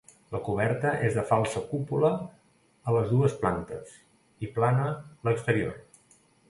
[0.35, 2.11] La coberta és de falsa cúpula
[2.93, 3.95] a les dues plantes,
[4.49, 4.93] i plana
[5.29, 5.81] l'exterior.